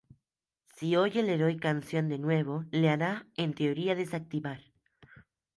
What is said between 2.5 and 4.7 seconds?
le hará, en teoría, desactivar.